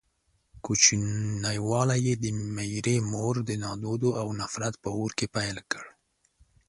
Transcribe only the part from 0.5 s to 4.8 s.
کوچنيوالی يې د ميرې مور د نادودو او نفرت